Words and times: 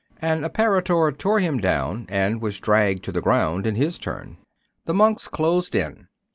An 0.19 0.41
apparitor 0.43 1.11
tore 1.15 1.39
him 1.39 1.59
down, 1.59 2.07
and 2.09 2.41
was 2.41 2.59
dragged 2.59 3.03
to 3.03 3.11
the 3.11 3.21
ground 3.21 3.67
in 3.67 3.75
his 3.75 3.99
turn. 3.99 4.37
The 4.85 4.95
monks 4.95 5.27
closed 5.27 5.75
in. 5.75 6.07